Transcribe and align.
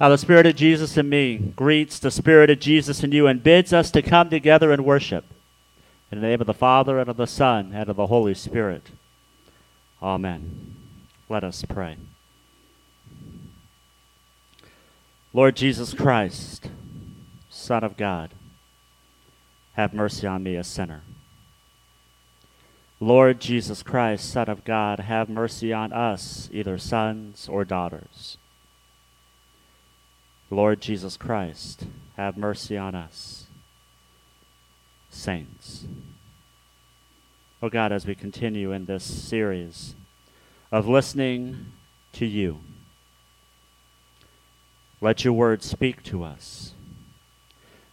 Now, 0.00 0.08
the 0.10 0.18
Spirit 0.18 0.46
of 0.46 0.54
Jesus 0.54 0.96
in 0.96 1.08
me 1.08 1.38
greets 1.56 1.98
the 1.98 2.12
Spirit 2.12 2.50
of 2.50 2.60
Jesus 2.60 3.02
in 3.02 3.10
you 3.10 3.26
and 3.26 3.42
bids 3.42 3.72
us 3.72 3.90
to 3.90 4.02
come 4.02 4.30
together 4.30 4.70
and 4.70 4.84
worship. 4.84 5.24
In 6.12 6.20
the 6.20 6.26
name 6.26 6.40
of 6.40 6.46
the 6.46 6.54
Father, 6.54 7.00
and 7.00 7.10
of 7.10 7.16
the 7.16 7.26
Son, 7.26 7.72
and 7.74 7.90
of 7.90 7.96
the 7.96 8.06
Holy 8.06 8.32
Spirit. 8.34 8.90
Amen. 10.00 10.76
Let 11.28 11.42
us 11.42 11.64
pray. 11.68 11.96
Lord 15.32 15.56
Jesus 15.56 15.92
Christ, 15.92 16.70
Son 17.50 17.82
of 17.82 17.96
God, 17.96 18.30
have 19.72 19.92
mercy 19.92 20.26
on 20.28 20.44
me, 20.44 20.54
a 20.54 20.64
sinner. 20.64 21.02
Lord 23.00 23.40
Jesus 23.40 23.82
Christ, 23.82 24.30
Son 24.30 24.48
of 24.48 24.64
God, 24.64 25.00
have 25.00 25.28
mercy 25.28 25.72
on 25.72 25.92
us, 25.92 26.48
either 26.52 26.78
sons 26.78 27.48
or 27.48 27.64
daughters. 27.64 28.38
Lord 30.50 30.80
Jesus 30.80 31.16
Christ, 31.16 31.86
have 32.16 32.36
mercy 32.36 32.76
on 32.76 32.94
us, 32.94 33.46
saints. 35.10 35.84
Oh 37.62 37.68
God, 37.68 37.92
as 37.92 38.06
we 38.06 38.14
continue 38.14 38.72
in 38.72 38.86
this 38.86 39.04
series 39.04 39.94
of 40.72 40.88
listening 40.88 41.66
to 42.12 42.24
you, 42.24 42.60
let 45.00 45.24
your 45.24 45.34
word 45.34 45.62
speak 45.62 46.02
to 46.04 46.24
us 46.24 46.72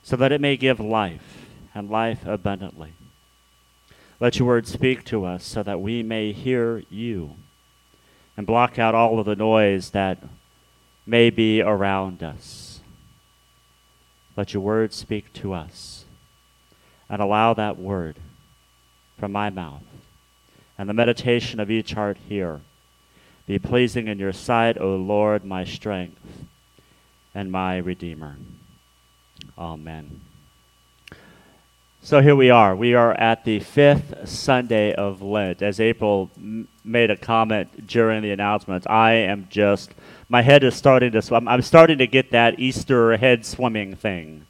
so 0.02 0.16
that 0.16 0.32
it 0.32 0.40
may 0.40 0.56
give 0.56 0.80
life 0.80 1.48
and 1.74 1.90
life 1.90 2.26
abundantly. 2.26 2.94
Let 4.20 4.40
your 4.40 4.48
word 4.48 4.66
speak 4.66 5.04
to 5.06 5.26
us 5.26 5.44
so 5.44 5.62
that 5.62 5.82
we 5.82 6.04
may 6.04 6.32
hear 6.32 6.84
you 6.90 7.36
and 8.38 8.48
block 8.48 8.80
out 8.80 8.96
all 8.96 9.20
of 9.20 9.26
the 9.26 9.36
noise 9.36 9.90
that 9.90 10.24
may 11.06 11.30
be 11.30 11.62
around 11.62 12.24
us. 12.24 12.80
Let 14.36 14.54
your 14.54 14.64
word 14.64 14.94
speak 14.94 15.32
to 15.34 15.54
us 15.54 16.06
and 17.10 17.22
allow 17.22 17.54
that 17.54 17.78
word 17.78 18.18
from 19.18 19.32
my 19.32 19.50
mouth 19.50 19.84
and 20.78 20.90
the 20.90 20.94
meditation 20.94 21.60
of 21.60 21.72
each 21.72 21.94
heart 21.94 22.18
here 22.28 22.62
be 23.48 23.60
pleasing 23.60 24.08
in 24.08 24.18
your 24.18 24.34
sight, 24.34 24.78
O 24.80 24.96
Lord, 24.96 25.46
my 25.46 25.64
strength 25.64 26.46
and 27.34 27.52
my 27.52 27.78
Redeemer. 27.78 28.38
Amen. 29.58 30.22
So 32.02 32.22
here 32.22 32.36
we 32.36 32.50
are. 32.50 32.76
We 32.76 32.94
are 32.96 33.14
at 33.14 33.46
the 33.46 33.60
fifth 33.60 34.28
Sunday 34.28 34.94
of 34.94 35.22
Lent. 35.22 35.62
As 35.62 35.80
April 35.80 36.30
m- 36.38 36.68
made 36.84 37.12
a 37.12 37.18
comment 37.18 37.88
during 37.88 38.22
the 38.22 38.32
announcements, 38.32 38.88
I 38.88 39.14
am 39.14 39.48
just, 39.50 39.92
my 40.30 40.42
head 40.42 40.64
is 40.64 40.76
starting 40.76 41.12
to 41.12 41.22
swim. 41.22 41.48
I'm 41.48 41.62
starting 41.62 41.98
to 42.00 42.08
get 42.08 42.32
that 42.32 42.60
Easter 42.60 43.16
head 43.18 43.46
swimming 43.46 43.96
thing 43.96 44.46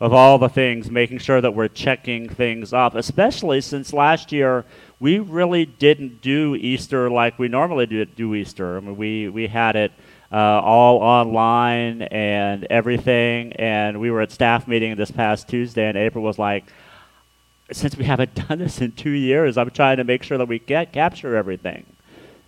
of 0.00 0.12
all 0.12 0.38
the 0.38 0.48
things, 0.48 0.90
making 0.90 1.18
sure 1.18 1.40
that 1.40 1.54
we're 1.54 1.68
checking 1.68 2.28
things 2.28 2.72
off, 2.72 2.94
especially 2.94 3.60
since 3.60 3.92
last 3.92 4.32
year 4.32 4.64
we 5.00 5.18
really 5.18 5.64
didn't 5.64 6.20
do 6.20 6.56
Easter 6.56 7.08
like 7.08 7.38
we 7.38 7.48
normally 7.48 7.86
do, 7.86 8.04
do 8.04 8.34
Easter. 8.34 8.76
I 8.76 8.80
mean, 8.80 8.96
we, 8.96 9.28
we 9.28 9.46
had 9.46 9.76
it 9.76 9.92
uh, 10.34 10.36
all 10.36 10.98
online 10.98 12.02
and 12.02 12.64
everything. 12.64 13.52
And 13.52 14.00
we 14.00 14.10
were 14.10 14.20
at 14.20 14.32
staff 14.32 14.66
meeting 14.66 14.96
this 14.96 15.10
past 15.10 15.48
Tuesday, 15.48 15.88
and 15.88 15.96
April 15.96 16.24
was 16.24 16.38
like, 16.38 16.64
since 17.70 17.96
we 17.96 18.04
haven't 18.04 18.34
done 18.48 18.58
this 18.58 18.80
in 18.80 18.92
two 18.92 19.10
years, 19.10 19.56
I'm 19.56 19.70
trying 19.70 19.98
to 19.98 20.04
make 20.04 20.24
sure 20.24 20.36
that 20.38 20.48
we 20.48 20.58
get 20.58 20.92
capture 20.92 21.36
everything. 21.36 21.86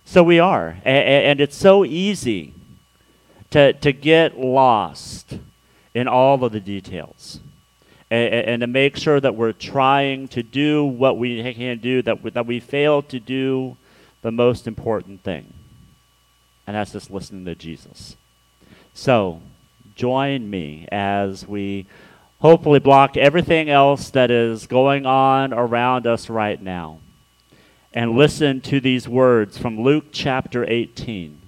So 0.09 0.23
we 0.23 0.39
are, 0.39 0.77
and 0.85 1.41
it's 1.41 1.57
so 1.57 1.83
easy 1.83 2.53
to 3.49 3.73
to 3.73 3.91
get 3.91 4.39
lost 4.39 5.37
in 5.93 6.07
all 6.07 6.41
of 6.41 6.53
the 6.53 6.61
details, 6.61 7.41
and 8.09 8.61
to 8.61 8.67
make 8.67 8.95
sure 8.95 9.19
that 9.19 9.35
we're 9.35 9.51
trying 9.51 10.29
to 10.29 10.41
do 10.41 10.85
what 10.85 11.17
we 11.17 11.53
can 11.53 11.79
do, 11.79 12.01
that 12.03 12.23
that 12.33 12.45
we 12.45 12.61
fail 12.61 13.01
to 13.01 13.19
do 13.19 13.75
the 14.21 14.31
most 14.31 14.65
important 14.65 15.23
thing. 15.23 15.53
And 16.65 16.77
that's 16.77 16.93
just 16.93 17.11
listening 17.11 17.43
to 17.43 17.55
Jesus. 17.55 18.15
So, 18.93 19.41
join 19.93 20.49
me 20.49 20.87
as 20.89 21.45
we 21.45 21.85
hopefully 22.39 22.79
block 22.79 23.17
everything 23.17 23.69
else 23.69 24.09
that 24.11 24.31
is 24.31 24.67
going 24.67 25.05
on 25.05 25.53
around 25.53 26.07
us 26.07 26.29
right 26.29 26.61
now 26.61 26.99
and 27.93 28.11
listen 28.11 28.61
to 28.61 28.79
these 28.79 29.07
words 29.07 29.57
from 29.57 29.81
Luke 29.81 30.05
chapter 30.11 30.65
18, 30.69 31.41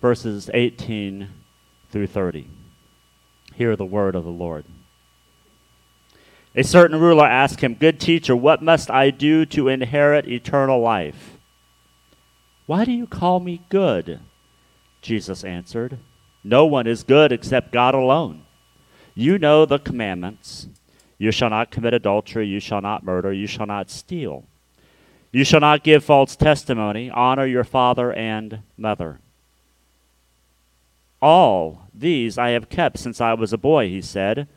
verses 0.00 0.50
18 0.52 1.28
through 1.90 2.06
30. 2.06 2.48
Hear 3.54 3.76
the 3.76 3.84
word 3.84 4.14
of 4.14 4.24
the 4.24 4.30
Lord. 4.30 4.64
A 6.54 6.64
certain 6.64 6.98
ruler 6.98 7.26
asked 7.26 7.60
him, 7.60 7.74
Good 7.74 8.00
teacher, 8.00 8.34
what 8.34 8.62
must 8.62 8.90
I 8.90 9.10
do 9.10 9.46
to 9.46 9.68
inherit 9.68 10.26
eternal 10.26 10.80
life? 10.80 11.36
Why 12.66 12.84
do 12.84 12.92
you 12.92 13.06
call 13.06 13.40
me 13.40 13.62
good? 13.68 14.20
Jesus 15.00 15.44
answered, 15.44 15.98
No 16.42 16.66
one 16.66 16.86
is 16.86 17.04
good 17.04 17.32
except 17.32 17.72
God 17.72 17.94
alone. 17.94 18.42
You 19.14 19.38
know 19.38 19.64
the 19.64 19.78
commandments. 19.78 20.68
You 21.18 21.30
shall 21.30 21.50
not 21.50 21.70
commit 21.70 21.94
adultery, 21.94 22.46
you 22.46 22.60
shall 22.60 22.80
not 22.80 23.04
murder, 23.04 23.32
you 23.32 23.46
shall 23.46 23.66
not 23.66 23.90
steal. 23.90 24.44
You 25.32 25.44
shall 25.44 25.60
not 25.60 25.84
give 25.84 26.04
false 26.04 26.34
testimony, 26.34 27.10
honor 27.10 27.46
your 27.46 27.64
father 27.64 28.12
and 28.12 28.60
mother. 28.76 29.20
All 31.22 31.82
these 31.94 32.38
I 32.38 32.50
have 32.50 32.68
kept 32.68 32.98
since 32.98 33.20
I 33.20 33.34
was 33.34 33.52
a 33.52 33.58
boy, 33.58 33.88
he 33.88 34.02
said. 34.02 34.48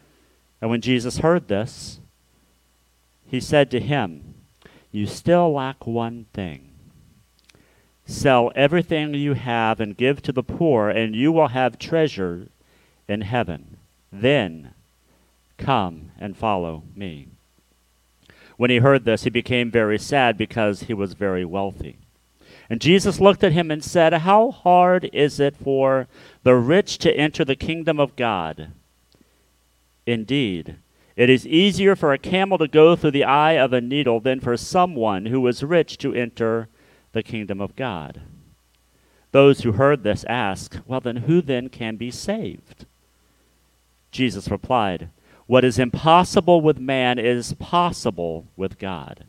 And 0.61 0.69
when 0.69 0.81
Jesus 0.81 1.17
heard 1.17 1.47
this, 1.47 1.99
he 3.29 3.39
said 3.39 3.69
to 3.71 3.79
him, 3.79 4.35
You 4.91 5.05
still 5.05 5.51
lack 5.51 5.85
one 5.85 6.25
thing. 6.33 6.69
Sell 8.05 8.51
everything 8.55 9.13
you 9.13 9.33
have 9.33 9.79
and 9.79 9.97
give 9.97 10.21
to 10.23 10.31
the 10.31 10.43
poor, 10.43 10.89
and 10.89 11.15
you 11.15 11.31
will 11.31 11.49
have 11.49 11.79
treasure 11.79 12.47
in 13.07 13.21
heaven. 13.21 13.77
Then 14.11 14.73
come 15.57 16.11
and 16.19 16.37
follow 16.37 16.83
me. 16.95 17.27
When 18.57 18.69
he 18.69 18.77
heard 18.77 19.05
this, 19.05 19.23
he 19.23 19.29
became 19.29 19.71
very 19.71 19.97
sad 19.97 20.37
because 20.37 20.83
he 20.83 20.93
was 20.93 21.13
very 21.13 21.45
wealthy. 21.45 21.97
And 22.69 22.81
Jesus 22.81 23.19
looked 23.19 23.43
at 23.43 23.51
him 23.51 23.71
and 23.71 23.83
said, 23.83 24.13
How 24.13 24.51
hard 24.51 25.09
is 25.13 25.39
it 25.39 25.55
for 25.55 26.07
the 26.43 26.55
rich 26.55 26.97
to 26.99 27.13
enter 27.13 27.43
the 27.43 27.55
kingdom 27.55 27.99
of 27.99 28.15
God? 28.15 28.71
Indeed, 30.05 30.77
it 31.15 31.29
is 31.29 31.45
easier 31.45 31.95
for 31.95 32.13
a 32.13 32.17
camel 32.17 32.57
to 32.57 32.67
go 32.67 32.95
through 32.95 33.11
the 33.11 33.23
eye 33.23 33.53
of 33.53 33.73
a 33.73 33.81
needle 33.81 34.19
than 34.19 34.39
for 34.39 34.57
someone 34.57 35.27
who 35.27 35.45
is 35.47 35.63
rich 35.63 35.97
to 35.99 36.13
enter 36.13 36.67
the 37.11 37.23
kingdom 37.23 37.61
of 37.61 37.75
God. 37.75 38.21
Those 39.31 39.61
who 39.61 39.73
heard 39.73 40.03
this 40.03 40.23
asked, 40.25 40.81
Well, 40.85 40.99
then 40.99 41.17
who 41.17 41.41
then 41.41 41.69
can 41.69 41.95
be 41.95 42.11
saved? 42.11 42.85
Jesus 44.11 44.49
replied, 44.49 45.09
What 45.45 45.65
is 45.65 45.77
impossible 45.77 46.61
with 46.61 46.79
man 46.79 47.19
is 47.19 47.53
possible 47.53 48.47
with 48.55 48.79
God. 48.79 49.25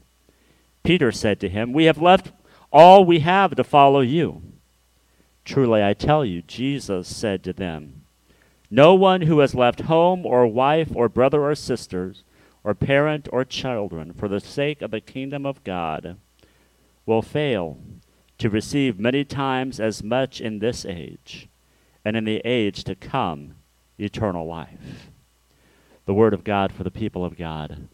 Peter 0.83 1.11
said 1.11 1.41
to 1.41 1.49
him, 1.49 1.73
We 1.73 1.85
have 1.85 2.01
left 2.01 2.33
all 2.71 3.05
we 3.05 3.21
have 3.21 3.55
to 3.57 3.65
follow 3.65 4.01
you. 4.01 4.43
Truly 5.45 5.83
I 5.83 5.93
tell 5.95 6.25
you, 6.25 6.43
Jesus 6.43 7.09
said 7.09 7.43
to 7.45 7.53
them, 7.53 8.03
No 8.71 8.95
one 8.95 9.23
who 9.23 9.41
has 9.41 9.55
left 9.55 9.83
home 9.83 10.25
or 10.25 10.47
wife 10.47 10.91
or 10.95 11.09
brother 11.09 11.43
or 11.43 11.55
sisters 11.55 12.23
or 12.63 12.75
parent 12.75 13.29
or 13.33 13.45
children 13.45 14.13
for 14.13 14.29
the 14.29 14.41
sake 14.41 14.83
of 14.83 14.91
the 14.91 15.01
kingdom 15.01 15.45
of 15.45 15.63
God 15.65 16.17
will 17.07 17.23
fail 17.23 17.79
to 18.39 18.51
receive 18.51 18.99
many 18.99 19.25
times 19.25 19.79
as 19.79 20.03
much 20.03 20.41
in 20.41 20.59
this 20.59 20.85
age 20.85 21.49
and 22.05 22.17
in 22.17 22.25
the 22.25 22.41
age 22.45 22.85
to 22.85 22.95
come 22.95 23.55
eternal 23.99 24.47
life. 24.47 25.11
The 26.07 26.15
word 26.15 26.35
of 26.35 26.45
God 26.45 26.73
for 26.73 26.85
the 26.85 26.91
people 26.91 27.25
of 27.25 27.37
God. 27.37 27.89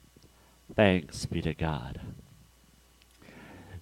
Thanks 0.75 1.27
be 1.27 1.41
to 1.43 1.55
God. 1.55 2.01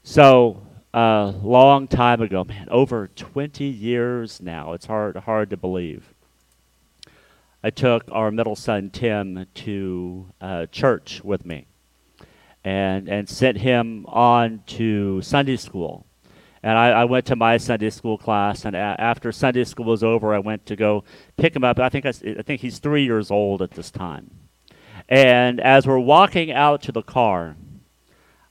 So, 0.02 0.62
a 0.92 1.34
long 1.42 1.86
time 1.86 2.20
ago, 2.20 2.44
man, 2.44 2.69
over 2.70 3.08
20 3.08 3.64
years 3.64 4.40
now. 4.40 4.72
It's 4.72 4.86
hard 4.86 5.16
hard 5.16 5.50
to 5.50 5.56
believe. 5.56 6.14
I 7.62 7.70
took 7.70 8.04
our 8.10 8.30
middle 8.30 8.56
son 8.56 8.90
Tim 8.90 9.46
to 9.54 10.26
uh, 10.40 10.66
church 10.66 11.22
with 11.24 11.44
me, 11.44 11.66
and 12.64 13.08
and 13.08 13.28
sent 13.28 13.58
him 13.58 14.06
on 14.06 14.62
to 14.66 15.22
Sunday 15.22 15.56
school. 15.56 16.06
And 16.62 16.76
I, 16.76 16.90
I 16.90 17.05
went 17.05 17.26
to 17.26 17.37
my 17.37 17.56
Sunday 17.56 17.90
school 17.90 18.19
class, 18.19 18.64
and 18.64 18.75
a- 18.75 18.78
after 18.99 19.31
Sunday 19.31 19.64
school 19.64 19.87
was 19.87 20.02
over, 20.02 20.34
I 20.34 20.38
went 20.38 20.66
to 20.66 20.76
go 20.76 21.05
pick 21.37 21.55
him 21.55 21.64
up. 21.64 21.78
I 21.78 21.88
think 21.88 22.05
I, 22.06 22.10
I 22.10 22.43
think 22.43 22.60
he's 22.60 22.78
three 22.78 23.05
years 23.05 23.31
old 23.31 23.62
at 23.62 23.72
this 23.72 23.90
time. 23.90 24.31
And 25.08 25.60
as 25.60 25.87
we're 25.87 25.99
walking 25.99 26.50
out 26.50 26.82
to 26.82 26.93
the 26.93 27.02
car, 27.02 27.56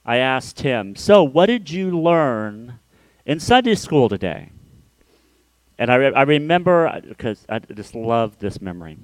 I 0.04 0.16
asked 0.16 0.60
him, 0.60 0.96
So, 0.96 1.22
what 1.22 1.46
did 1.46 1.70
you 1.70 1.90
learn 2.00 2.78
in 3.26 3.40
Sunday 3.40 3.74
school 3.74 4.08
today? 4.08 4.50
And 5.78 5.92
I, 5.92 5.94
re- 5.96 6.14
I 6.14 6.22
remember, 6.22 6.88
uh, 6.88 7.00
because 7.00 7.44
I 7.48 7.60
just 7.60 7.94
love 7.94 8.38
this 8.38 8.60
memory. 8.60 8.96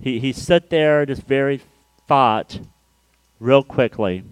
He, 0.00 0.20
he 0.20 0.32
stood 0.32 0.70
there, 0.70 1.04
just 1.04 1.22
very 1.22 1.60
thought, 2.06 2.60
real 3.40 3.62
quickly. 3.62 4.22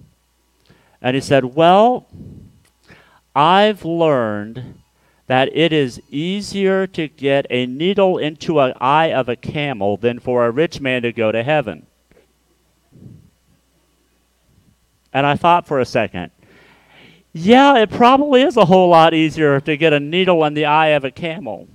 And 1.02 1.14
he 1.14 1.20
said, 1.20 1.44
Well, 1.44 2.06
I've 3.34 3.84
learned 3.84 4.80
that 5.26 5.56
it 5.56 5.72
is 5.72 6.00
easier 6.10 6.86
to 6.88 7.08
get 7.08 7.46
a 7.48 7.66
needle 7.66 8.18
into 8.18 8.60
an 8.60 8.74
eye 8.80 9.12
of 9.12 9.28
a 9.28 9.36
camel 9.36 9.96
than 9.96 10.18
for 10.18 10.44
a 10.44 10.50
rich 10.50 10.80
man 10.80 11.02
to 11.02 11.12
go 11.12 11.32
to 11.32 11.42
heaven. 11.42 11.86
And 15.12 15.26
I 15.26 15.36
thought 15.36 15.66
for 15.66 15.78
a 15.78 15.84
second, 15.84 16.30
yeah, 17.32 17.78
it 17.78 17.90
probably 17.90 18.42
is 18.42 18.56
a 18.56 18.64
whole 18.64 18.90
lot 18.90 19.14
easier 19.14 19.60
to 19.60 19.76
get 19.76 19.92
a 19.92 20.00
needle 20.00 20.44
in 20.44 20.54
the 20.54 20.66
eye 20.66 20.88
of 20.88 21.04
a 21.04 21.10
camel. 21.10 21.68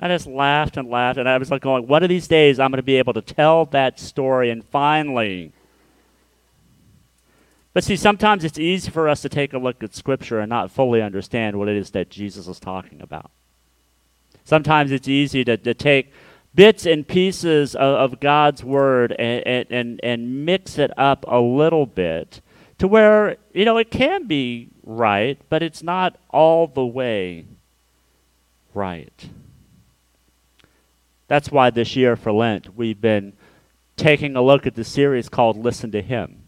I 0.00 0.08
just 0.08 0.26
laughed 0.26 0.76
and 0.76 0.90
laughed, 0.90 1.18
and 1.18 1.28
I 1.28 1.38
was 1.38 1.50
like 1.50 1.62
going, 1.62 1.86
one 1.86 2.02
of 2.02 2.08
these 2.08 2.28
days 2.28 2.58
I'm 2.58 2.70
going 2.70 2.76
to 2.76 2.82
be 2.82 2.96
able 2.96 3.14
to 3.14 3.22
tell 3.22 3.64
that 3.66 3.98
story, 3.98 4.50
and 4.50 4.62
finally. 4.64 5.52
But 7.74 7.82
see, 7.82 7.96
sometimes 7.96 8.44
it's 8.44 8.58
easy 8.58 8.90
for 8.90 9.08
us 9.08 9.20
to 9.22 9.28
take 9.28 9.52
a 9.52 9.58
look 9.58 9.82
at 9.82 9.94
Scripture 9.94 10.38
and 10.38 10.48
not 10.48 10.70
fully 10.70 11.02
understand 11.02 11.58
what 11.58 11.68
it 11.68 11.76
is 11.76 11.90
that 11.90 12.08
Jesus 12.08 12.46
is 12.46 12.60
talking 12.60 13.02
about. 13.02 13.32
Sometimes 14.44 14.92
it's 14.92 15.08
easy 15.08 15.44
to, 15.44 15.56
to 15.56 15.74
take 15.74 16.12
bits 16.54 16.86
and 16.86 17.06
pieces 17.06 17.74
of, 17.74 18.12
of 18.12 18.20
God's 18.20 18.62
Word 18.62 19.10
and, 19.12 19.66
and, 19.70 20.00
and 20.04 20.46
mix 20.46 20.78
it 20.78 20.96
up 20.96 21.24
a 21.26 21.40
little 21.40 21.84
bit 21.84 22.40
to 22.78 22.86
where, 22.86 23.38
you 23.52 23.64
know, 23.64 23.76
it 23.76 23.90
can 23.90 24.28
be 24.28 24.68
right, 24.84 25.38
but 25.48 25.62
it's 25.62 25.82
not 25.82 26.16
all 26.30 26.68
the 26.68 26.86
way 26.86 27.44
right. 28.72 29.28
That's 31.26 31.50
why 31.50 31.70
this 31.70 31.96
year 31.96 32.14
for 32.14 32.30
Lent 32.30 32.76
we've 32.76 33.00
been 33.00 33.32
taking 33.96 34.36
a 34.36 34.42
look 34.42 34.64
at 34.64 34.76
the 34.76 34.84
series 34.84 35.28
called 35.28 35.56
Listen 35.56 35.90
to 35.90 36.02
Him. 36.02 36.43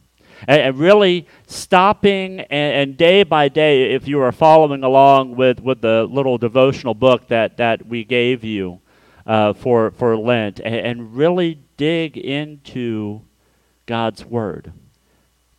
And, 0.46 0.60
and 0.60 0.78
really 0.78 1.26
stopping 1.46 2.40
and, 2.40 2.50
and, 2.50 2.96
day 2.96 3.22
by 3.22 3.48
day, 3.48 3.92
if 3.92 4.06
you 4.06 4.20
are 4.20 4.32
following 4.32 4.84
along 4.84 5.36
with, 5.36 5.60
with 5.60 5.80
the 5.80 6.06
little 6.10 6.38
devotional 6.38 6.94
book 6.94 7.28
that, 7.28 7.56
that 7.56 7.86
we 7.86 8.04
gave 8.04 8.44
you 8.44 8.80
uh, 9.26 9.52
for, 9.52 9.90
for 9.92 10.16
Lent, 10.16 10.60
and, 10.60 10.74
and 10.74 11.16
really 11.16 11.60
dig 11.76 12.16
into 12.16 13.22
God's 13.86 14.24
Word 14.24 14.72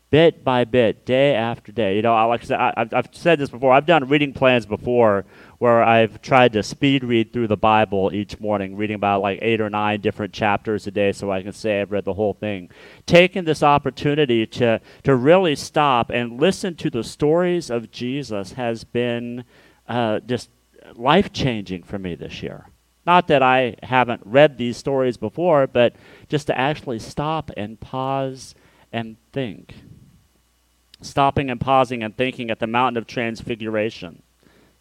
bit 0.10 0.44
by 0.44 0.64
bit, 0.64 1.06
day 1.06 1.36
after 1.36 1.72
day. 1.72 1.96
You 1.98 2.02
know, 2.02 2.14
like 2.28 2.42
I 2.42 2.46
said, 2.46 2.60
I, 2.60 2.74
have 2.78 2.94
I've 2.94 3.10
said 3.12 3.40
this 3.40 3.50
before. 3.50 3.74
I've 3.74 3.86
done 3.86 4.08
reading 4.08 4.34
plans 4.34 4.66
before 4.66 5.26
where 5.58 5.84
I've 5.84 6.22
tried 6.22 6.54
to 6.54 6.64
speed 6.64 7.04
read 7.04 7.34
through 7.34 7.48
the 7.48 7.58
Bible 7.58 8.12
each 8.14 8.40
morning, 8.40 8.78
reading 8.78 8.96
about 8.96 9.22
like 9.22 9.40
eight 9.42 9.60
or 9.60 9.70
nine 9.70 10.00
different 10.00 10.34
chapters 10.34 10.88
a 10.88 10.92
day 10.92 11.12
so 11.12 11.32
I 11.32 11.42
can 11.42 11.52
say 11.52 11.82
I've 11.82 11.92
read 11.92 12.06
the 12.06 12.14
whole 12.14 12.34
thing. 12.34 12.70
Taking 13.06 13.44
this 13.44 13.64
opportunity 13.64 14.46
to, 14.46 14.80
to 15.04 15.16
really 15.16 15.56
stop 15.56 16.10
and 16.10 16.40
listen 16.40 16.76
to 16.76 16.90
the 16.90 17.04
stories 17.04 17.70
of 17.70 17.92
Jesus 17.92 18.54
has 18.54 18.84
been 18.84 19.44
uh, 19.88 20.20
just 20.22 20.50
life 20.96 21.34
changing 21.34 21.84
for 21.84 22.00
me 22.00 22.16
this 22.16 22.42
year. 22.42 22.68
Not 23.06 23.28
that 23.28 23.42
I 23.42 23.76
haven't 23.84 24.22
read 24.26 24.58
these 24.58 24.78
stories 24.78 25.18
before, 25.18 25.66
but 25.66 25.96
just 26.28 26.48
to 26.48 26.58
actually 26.58 27.00
stop 27.00 27.52
and 27.58 27.80
pause 27.80 28.54
and 28.92 29.18
think 29.32 29.74
stopping 31.02 31.50
and 31.50 31.60
pausing 31.60 32.04
and 32.04 32.16
thinking 32.16 32.50
at 32.50 32.60
the 32.60 32.68
mountain 32.68 32.98
of 32.98 33.08
transfiguration, 33.08 34.22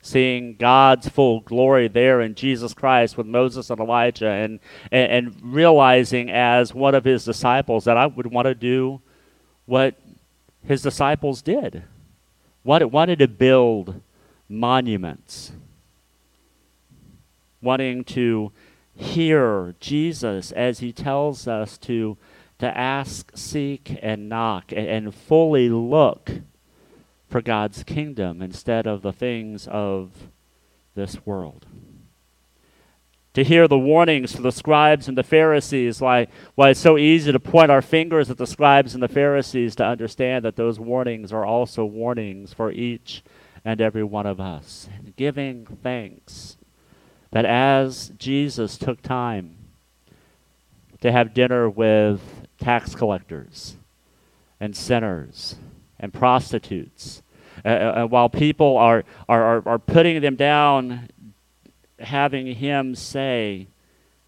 seeing 0.01 0.57
God's 0.57 1.09
full 1.09 1.41
glory 1.41 1.89
there 1.89 2.21
in 2.21 2.35
Jesus 2.35 2.75
Christ 2.75 3.17
with 3.17 3.27
Moses 3.27 3.71
and 3.71 3.81
Elijah, 3.81 4.31
and, 4.31 4.61
and, 4.91 5.13
and 5.13 5.37
realizing 5.43 6.31
as 6.31 6.75
one 6.75 6.95
of 6.95 7.05
his 7.05 7.25
disciples 7.25 7.85
that 7.85 7.97
I 7.97 8.07
would 8.07 8.27
want 8.27 8.47
to 8.47 8.55
do 8.55 9.01
what 9.67 9.95
his 10.67 10.83
disciples 10.83 11.43
did. 11.43 11.83
Wanted, 12.65 12.87
wanted 12.87 13.19
to 13.21 13.29
build 13.29 14.01
monuments, 14.49 15.53
wanting 17.63 18.05
to 18.05 18.53
hear 18.97 19.75
Jesus 19.79 20.53
as 20.53 20.79
he 20.79 20.93
tells 20.93 21.47
us 21.47 21.77
to 21.79 22.17
to 22.59 22.77
ask, 22.77 23.33
seek, 23.35 23.99
and 24.03 24.29
knock, 24.29 24.73
and, 24.73 24.87
and 24.87 25.15
fully 25.15 25.69
look 25.69 26.31
for 27.29 27.43
God's 27.43 27.83
kingdom 27.83 28.41
instead 28.41 28.87
of 28.87 29.03
the 29.03 29.13
things 29.13 29.67
of 29.69 30.29
this 30.95 31.25
world. 31.27 31.67
To 33.35 33.45
hear 33.45 33.69
the 33.69 33.79
warnings 33.79 34.33
to 34.33 34.41
the 34.41 34.51
scribes 34.51 35.09
and 35.09 35.19
the 35.19 35.23
Pharisees, 35.23 36.01
why, 36.01 36.29
why 36.55 36.71
it's 36.71 36.81
so 36.81 36.97
easy 36.97 37.33
to 37.33 37.39
point 37.39 37.71
our 37.71 37.83
fingers 37.83 38.31
at 38.31 38.39
the 38.39 38.47
scribes 38.47 38.95
and 38.95 39.03
the 39.03 39.09
Pharisees 39.09 39.77
to 39.77 39.85
understand 39.85 40.43
that 40.47 40.57
those 40.57 40.81
warnings 40.81 41.35
are 41.35 41.45
also 41.45 41.85
warnings 41.85 42.55
for 42.55 42.73
each 42.73 43.23
and 43.63 43.83
every 43.83 44.05
one 44.05 44.25
of 44.25 44.41
us. 44.41 44.89
And 44.97 45.15
giving 45.17 45.67
thanks 45.83 46.57
that 47.33 47.45
as 47.45 48.11
Jesus 48.17 48.79
took 48.79 49.03
time 49.03 49.57
to 51.03 51.13
have 51.13 51.35
dinner 51.35 51.69
with 51.69 52.23
tax 52.59 52.95
collectors 52.95 53.77
and 54.61 54.77
sinners 54.77 55.57
and 55.99 56.13
prostitutes. 56.13 57.23
Uh, 57.65 57.69
uh, 57.69 58.07
while 58.07 58.29
people 58.29 58.77
are, 58.77 59.05
are, 59.29 59.43
are, 59.43 59.63
are 59.67 59.79
putting 59.79 60.21
them 60.21 60.37
down, 60.37 61.09
having 61.99 62.47
him 62.47 62.95
say 62.95 63.67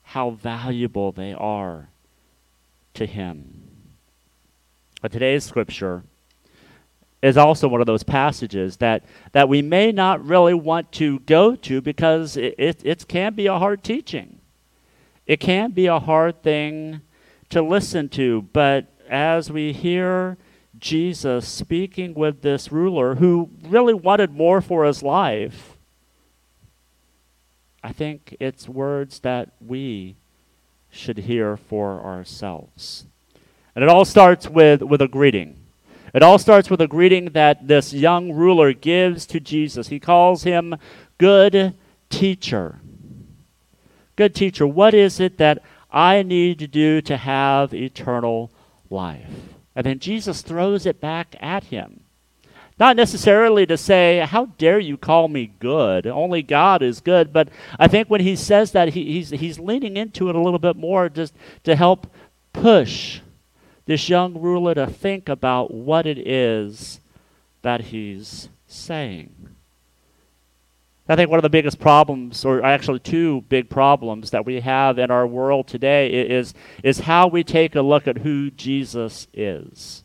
how 0.02 0.30
valuable 0.30 1.12
they 1.12 1.34
are 1.34 1.88
to 2.94 3.04
him. 3.04 3.68
But 5.02 5.12
today's 5.12 5.44
scripture 5.44 6.02
is 7.20 7.36
also 7.36 7.68
one 7.68 7.80
of 7.80 7.86
those 7.86 8.02
passages 8.02 8.78
that, 8.78 9.04
that 9.32 9.48
we 9.48 9.60
may 9.60 9.92
not 9.92 10.24
really 10.24 10.54
want 10.54 10.90
to 10.92 11.18
go 11.20 11.54
to 11.56 11.80
because 11.80 12.36
it, 12.36 12.54
it, 12.58 12.80
it 12.84 13.08
can 13.08 13.34
be 13.34 13.46
a 13.46 13.58
hard 13.58 13.82
teaching. 13.82 14.38
It 15.26 15.40
can 15.40 15.72
be 15.72 15.86
a 15.86 15.98
hard 15.98 16.42
thing 16.42 17.02
to 17.50 17.62
listen 17.62 18.08
to. 18.10 18.42
But 18.52 18.86
as 19.08 19.50
we 19.50 19.72
hear 19.72 20.36
Jesus 20.78 21.48
speaking 21.48 22.14
with 22.14 22.42
this 22.42 22.70
ruler 22.70 23.16
who 23.16 23.50
really 23.62 23.94
wanted 23.94 24.32
more 24.32 24.60
for 24.60 24.84
his 24.84 25.02
life, 25.02 25.76
I 27.82 27.92
think 27.92 28.36
it's 28.40 28.68
words 28.68 29.20
that 29.20 29.50
we 29.64 30.16
should 30.90 31.18
hear 31.18 31.56
for 31.56 32.00
ourselves. 32.02 33.04
And 33.74 33.82
it 33.82 33.88
all 33.88 34.04
starts 34.04 34.48
with, 34.48 34.82
with 34.82 35.00
a 35.00 35.08
greeting. 35.08 35.56
It 36.14 36.22
all 36.22 36.38
starts 36.38 36.70
with 36.70 36.80
a 36.80 36.88
greeting 36.88 37.26
that 37.26 37.68
this 37.68 37.92
young 37.92 38.32
ruler 38.32 38.72
gives 38.72 39.26
to 39.26 39.40
Jesus. 39.40 39.88
He 39.88 40.00
calls 40.00 40.42
him 40.42 40.76
good 41.18 41.74
teacher. 42.10 42.80
Good 44.16 44.34
teacher, 44.34 44.66
what 44.66 44.94
is 44.94 45.20
it 45.20 45.38
that 45.38 45.62
I 45.90 46.22
need 46.22 46.58
to 46.58 46.66
do 46.66 47.00
to 47.02 47.16
have 47.16 47.72
eternal 47.72 48.50
life. 48.90 49.30
And 49.74 49.86
then 49.86 49.98
Jesus 49.98 50.42
throws 50.42 50.86
it 50.86 51.00
back 51.00 51.36
at 51.40 51.64
him. 51.64 52.00
Not 52.78 52.96
necessarily 52.96 53.66
to 53.66 53.76
say, 53.76 54.24
How 54.28 54.46
dare 54.46 54.78
you 54.78 54.96
call 54.96 55.28
me 55.28 55.52
good? 55.58 56.06
Only 56.06 56.42
God 56.42 56.82
is 56.82 57.00
good. 57.00 57.32
But 57.32 57.48
I 57.78 57.88
think 57.88 58.08
when 58.08 58.20
he 58.20 58.36
says 58.36 58.72
that, 58.72 58.90
he, 58.90 59.04
he's, 59.12 59.30
he's 59.30 59.58
leaning 59.58 59.96
into 59.96 60.28
it 60.28 60.36
a 60.36 60.40
little 60.40 60.60
bit 60.60 60.76
more 60.76 61.08
just 61.08 61.34
to 61.64 61.74
help 61.74 62.06
push 62.52 63.20
this 63.86 64.08
young 64.08 64.38
ruler 64.40 64.74
to 64.74 64.86
think 64.86 65.28
about 65.28 65.72
what 65.72 66.06
it 66.06 66.18
is 66.18 67.00
that 67.62 67.80
he's 67.86 68.48
saying. 68.66 69.48
I 71.08 71.16
think 71.16 71.30
one 71.30 71.38
of 71.38 71.42
the 71.42 71.48
biggest 71.48 71.78
problems, 71.78 72.44
or 72.44 72.62
actually 72.62 72.98
two 72.98 73.40
big 73.48 73.70
problems 73.70 74.30
that 74.30 74.44
we 74.44 74.60
have 74.60 74.98
in 74.98 75.10
our 75.10 75.26
world 75.26 75.66
today, 75.66 76.10
is, 76.10 76.52
is 76.82 77.00
how 77.00 77.28
we 77.28 77.42
take 77.42 77.74
a 77.74 77.80
look 77.80 78.06
at 78.06 78.18
who 78.18 78.50
Jesus 78.50 79.26
is. 79.32 80.04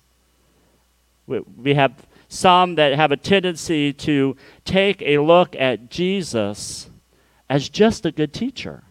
We, 1.28 1.40
we 1.40 1.74
have 1.74 1.94
some 2.30 2.76
that 2.76 2.96
have 2.96 3.12
a 3.12 3.18
tendency 3.18 3.92
to 3.94 4.38
take 4.64 5.02
a 5.02 5.18
look 5.18 5.56
at 5.58 5.90
Jesus 5.90 6.90
as 7.50 7.68
just 7.68 8.06
a 8.06 8.12
good 8.12 8.34
teacher. 8.34 8.84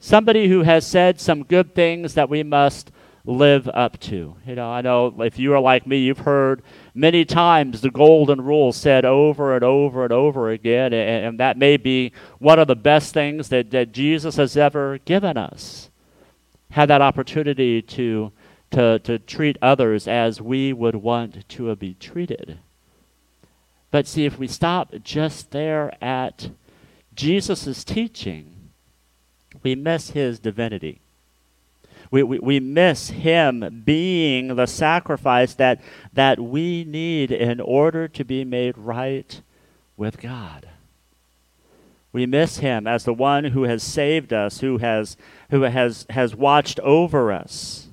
Somebody 0.00 0.48
who 0.48 0.62
has 0.62 0.86
said 0.86 1.20
some 1.20 1.44
good 1.44 1.74
things 1.74 2.14
that 2.14 2.28
we 2.28 2.42
must 2.42 2.90
live 3.24 3.68
up 3.68 3.98
to. 3.98 4.36
You 4.46 4.54
know, 4.54 4.70
I 4.70 4.80
know 4.80 5.22
if 5.22 5.38
you 5.38 5.54
are 5.54 5.60
like 5.60 5.86
me, 5.86 5.98
you've 5.98 6.18
heard 6.18 6.62
many 6.96 7.24
times 7.24 7.80
the 7.80 7.90
golden 7.90 8.40
rule 8.40 8.72
said 8.72 9.04
over 9.04 9.54
and 9.54 9.62
over 9.62 10.04
and 10.04 10.12
over 10.12 10.50
again, 10.50 10.92
and, 10.92 11.26
and 11.26 11.40
that 11.40 11.58
may 11.58 11.76
be 11.76 12.12
one 12.38 12.58
of 12.58 12.66
the 12.66 12.74
best 12.74 13.12
things 13.12 13.48
that, 13.50 13.70
that 13.70 13.92
Jesus 13.92 14.36
has 14.36 14.56
ever 14.56 14.98
given 15.04 15.36
us. 15.36 15.90
Have 16.70 16.88
that 16.88 17.02
opportunity 17.02 17.82
to, 17.82 18.32
to, 18.70 18.98
to 19.00 19.18
treat 19.18 19.56
others 19.60 20.08
as 20.08 20.40
we 20.40 20.72
would 20.72 20.96
want 20.96 21.48
to 21.48 21.76
be 21.76 21.94
treated. 21.94 22.58
But 23.90 24.06
see, 24.06 24.24
if 24.24 24.38
we 24.38 24.48
stop 24.48 24.92
just 25.02 25.52
there 25.52 25.96
at 26.02 26.50
Jesus' 27.14 27.84
teaching, 27.84 28.70
we 29.62 29.74
miss 29.74 30.10
his 30.10 30.38
divinity. 30.38 31.00
We, 32.10 32.22
we, 32.22 32.38
we 32.38 32.60
miss 32.60 33.10
him 33.10 33.82
being 33.84 34.54
the 34.54 34.66
sacrifice 34.66 35.54
that, 35.54 35.80
that 36.12 36.38
we 36.38 36.84
need 36.84 37.30
in 37.30 37.60
order 37.60 38.08
to 38.08 38.24
be 38.24 38.44
made 38.44 38.78
right 38.78 39.40
with 39.96 40.20
God. 40.20 40.68
We 42.12 42.26
miss 42.26 42.58
him 42.58 42.86
as 42.86 43.04
the 43.04 43.12
one 43.12 43.44
who 43.44 43.64
has 43.64 43.82
saved 43.82 44.32
us, 44.32 44.60
who 44.60 44.78
has, 44.78 45.16
who 45.50 45.62
has, 45.62 46.06
has 46.10 46.34
watched 46.34 46.80
over 46.80 47.30
us. 47.30 47.88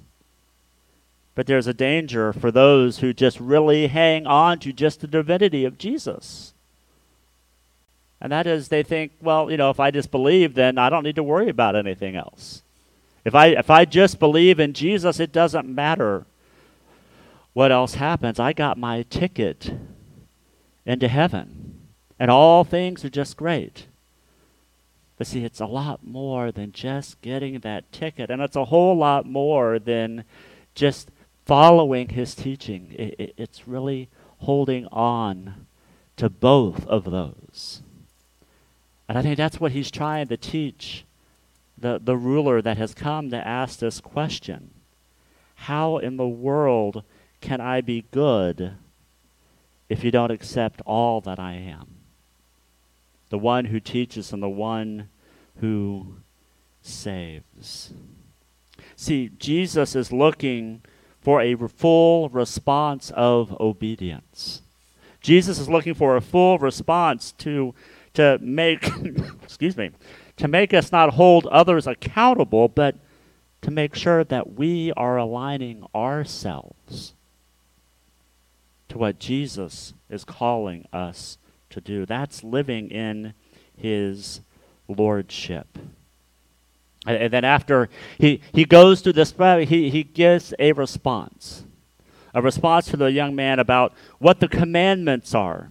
But 1.36 1.48
there's 1.48 1.68
a 1.68 1.74
danger 1.74 2.32
for 2.32 2.52
those 2.52 3.00
who 3.00 3.12
just 3.12 3.40
really 3.40 3.88
hang 3.88 4.26
on 4.28 4.60
to 4.60 4.72
just 4.72 5.02
the 5.02 5.08
divinity 5.08 5.66
of 5.66 5.78
Jesus. 5.78 6.54
And 8.22 8.32
that 8.32 8.48
is, 8.48 8.70
they 8.70 8.84
think, 8.84 9.12
well, 9.22 9.52
you 9.52 9.58
know, 9.58 9.70
if 9.70 9.80
I 9.82 9.92
just 9.92 10.10
believe, 10.10 10.54
then 10.54 10.78
I 10.78 10.90
don't 10.90 11.04
need 11.04 11.18
to 11.18 11.24
worry 11.24 11.50
about 11.50 11.76
anything 11.76 12.16
else. 12.16 12.63
If 13.26 13.36
I, 13.36 13.48
if 13.48 13.70
I 13.70 13.86
just 13.86 14.20
believe 14.20 14.60
in 14.60 14.74
Jesus, 14.74 15.20
it 15.20 15.32
doesn't 15.32 15.68
matter 15.68 16.26
what 17.54 17.72
else 17.72 17.96
happens. 17.96 18.40
I 18.40 18.54
got 18.54 18.78
my 18.78 19.04
ticket 19.04 19.74
into 20.86 21.08
heaven, 21.08 21.80
and 22.20 22.30
all 22.30 22.64
things 22.64 23.06
are 23.06 23.10
just 23.10 23.38
great. 23.38 23.86
But 25.18 25.28
see, 25.28 25.46
it's 25.46 25.62
a 25.62 25.66
lot 25.66 26.06
more 26.06 26.52
than 26.52 26.72
just 26.72 27.22
getting 27.22 27.60
that 27.60 27.90
ticket, 27.92 28.30
and 28.30 28.42
it's 28.42 28.56
a 28.56 28.66
whole 28.66 28.98
lot 28.98 29.26
more 29.26 29.80
than 29.80 30.26
just 30.76 31.10
following 31.46 32.10
his 32.10 32.36
teaching. 32.36 32.94
It, 32.98 33.16
it, 33.20 33.34
it's 33.38 33.68
really 33.68 34.10
holding 34.40 34.88
on 34.88 35.68
to 36.18 36.30
both 36.30 36.86
of 36.88 37.06
those. 37.06 37.82
And 39.08 39.18
I 39.18 39.22
think 39.22 39.38
that's 39.38 39.60
what 39.60 39.72
he's 39.72 39.92
trying 39.92 40.28
to 40.28 40.38
teach 40.38 41.06
the, 41.84 42.00
the 42.02 42.16
ruler 42.16 42.62
that 42.62 42.78
has 42.78 42.94
come 42.94 43.30
to 43.30 43.48
ask 43.48 43.80
this 43.80 44.00
question 44.00 44.72
How 45.56 45.98
in 45.98 46.16
the 46.16 46.28
world 46.28 47.04
can 47.42 47.60
I 47.60 47.82
be 47.82 48.06
good 48.10 48.76
if 49.90 50.02
you 50.02 50.10
don't 50.10 50.32
accept 50.32 50.82
all 50.86 51.20
that 51.22 51.40
I 51.40 51.54
am? 51.56 51.88
The 53.30 53.38
one 53.38 53.66
who 53.66 53.82
teaches 53.82 54.32
and 54.32 54.42
the 54.42 54.48
one 54.50 55.10
who 55.60 56.16
saves. 56.82 57.92
See, 58.96 59.32
Jesus 59.38 59.94
is 59.94 60.14
looking 60.14 60.82
for 61.20 61.42
a 61.42 61.56
full 61.56 62.30
response 62.30 63.12
of 63.14 63.60
obedience. 63.60 64.62
Jesus 65.20 65.60
is 65.60 65.68
looking 65.68 65.94
for 65.94 66.16
a 66.16 66.22
full 66.22 66.58
response 66.60 67.34
to, 67.40 67.76
to 68.14 68.38
make, 68.42 68.90
excuse 69.44 69.76
me, 69.76 69.92
to 70.38 70.48
make 70.48 70.74
us 70.74 70.92
not 70.92 71.14
hold 71.14 71.46
others 71.48 71.88
accountable, 71.88 72.68
but 72.68 72.96
to 73.62 73.72
make 73.72 73.96
sure 73.96 74.24
that 74.24 74.54
we 74.54 74.92
are 74.94 75.18
aligning 75.18 75.86
ourselves 75.96 77.14
to 78.90 78.98
what 78.98 79.20
Jesus 79.20 79.94
is 80.10 80.24
calling 80.24 80.86
us 80.92 81.38
to 81.70 81.82
do. 81.82 82.06
That's 82.06 82.44
living 82.44 82.92
in 82.92 83.34
his 83.76 84.42
lordship. 84.88 85.68
And, 87.06 87.34
then 87.34 87.44
after 87.44 87.90
he, 88.18 88.42
he 88.54 88.66
goes 88.66 89.02
through 89.02 89.14
this, 89.14 89.34
he, 89.68 89.90
he 89.90 90.04
gives 90.04 90.54
a 90.60 90.72
response. 90.72 91.64
A 92.34 92.42
response 92.42 92.88
to 92.88 92.98
the 92.98 93.12
young 93.12 93.36
man 93.36 93.60
about 93.60 93.94
what 94.20 94.40
the 94.40 94.48
commandments 94.48 95.36
are. 95.36 95.70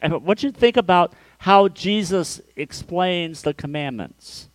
And 0.00 0.24
what 0.24 0.42
you 0.42 0.50
think 0.50 0.76
about 0.76 1.12
how 1.40 1.68
Jesus 1.68 2.40
explains 2.54 3.40
the 3.40 3.54
commandments. 3.54 4.48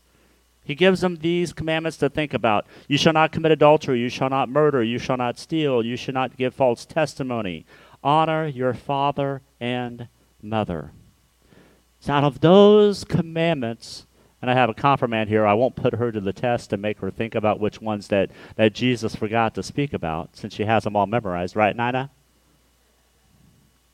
He 0.64 0.76
gives 0.76 1.02
them 1.02 1.16
these 1.16 1.52
commandments 1.52 1.98
to 1.98 2.10
think 2.10 2.32
about. 2.32 2.68
You 2.88 3.00
shall 3.00 3.14
not 3.14 3.32
commit 3.32 3.52
adultery. 3.52 4.00
You 4.00 4.10
shall 4.10 4.30
not 4.30 4.50
murder. 4.50 4.84
You 4.84 5.00
shall 5.00 5.18
not 5.18 5.40
steal. 5.40 5.84
You 5.84 5.98
shall 5.98 6.14
not 6.14 6.38
give 6.38 6.54
false 6.54 6.86
testimony. 6.86 7.66
Honor 8.04 8.46
your 8.46 8.76
father 8.76 9.42
and 9.60 10.08
mother. 10.44 10.92
It's 12.00 12.08
out 12.08 12.24
of 12.24 12.42
those 12.42 13.04
commandments, 13.04 14.06
and 14.40 14.52
I 14.52 14.54
have 14.54 14.70
a 14.70 14.76
confirmand 14.76 15.28
here, 15.28 15.44
I 15.44 15.56
won't 15.56 15.76
put 15.76 15.96
her 15.96 16.12
to 16.12 16.22
the 16.22 16.34
test 16.34 16.70
to 16.70 16.78
make 16.78 17.00
her 17.00 17.10
think 17.10 17.34
about 17.34 17.60
which 17.60 17.82
ones 17.82 18.10
that, 18.10 18.30
that 18.58 18.74
Jesus 18.74 19.16
forgot 19.16 19.56
to 19.56 19.64
speak 19.64 19.92
about, 19.92 20.38
since 20.38 20.54
she 20.54 20.66
has 20.66 20.84
them 20.84 20.96
all 20.96 21.08
memorized, 21.08 21.56
right, 21.56 21.76
Nina? 21.76 22.12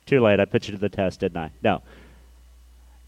Too 0.05 0.19
late. 0.19 0.41
I 0.41 0.45
put 0.45 0.67
you 0.67 0.74
to 0.74 0.79
the 0.79 0.89
test, 0.89 1.21
didn't 1.21 1.38
I? 1.38 1.51
No. 1.63 1.83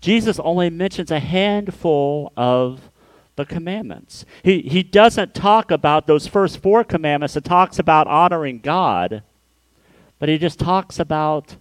Jesus 0.03 0.37
only 0.39 0.69
mentions 0.69 1.11
a 1.11 1.19
handful 1.19 2.33
of 2.35 2.89
the 3.37 3.45
commandments. 3.45 4.25
He, 4.43 4.61
he 4.63 4.83
doesn't 4.83 5.33
talk 5.33 5.71
about 5.71 6.07
those 6.07 6.27
first 6.27 6.57
four 6.57 6.83
commandments. 6.83 7.37
It 7.37 7.45
talks 7.45 7.79
about 7.79 8.05
honoring 8.07 8.59
God, 8.59 9.23
but 10.19 10.27
he 10.27 10.37
just 10.37 10.59
talks 10.59 10.99
about 10.99 11.55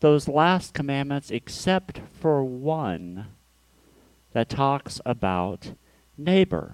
those 0.00 0.26
last 0.26 0.74
commandments 0.74 1.30
except 1.30 2.00
for 2.20 2.42
one 2.42 3.26
that 4.32 4.48
talks 4.48 5.00
about 5.06 5.70
neighbor. 6.18 6.72